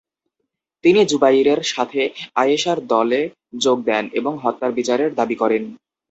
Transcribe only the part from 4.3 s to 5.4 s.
হত্যার বিচারের দাবি